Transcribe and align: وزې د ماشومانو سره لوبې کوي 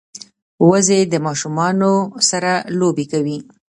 وزې 0.69 0.99
د 1.13 1.15
ماشومانو 1.25 1.93
سره 2.29 2.51
لوبې 2.79 3.05
کوي 3.11 3.37